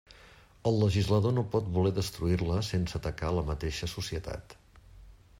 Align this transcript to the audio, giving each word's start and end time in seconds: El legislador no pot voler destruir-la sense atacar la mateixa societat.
El 0.69 0.77
legislador 0.83 1.33
no 1.37 1.43
pot 1.55 1.67
voler 1.75 1.91
destruir-la 1.97 2.57
sense 2.69 2.97
atacar 3.01 3.29
la 3.35 3.43
mateixa 3.51 3.91
societat. 3.93 4.57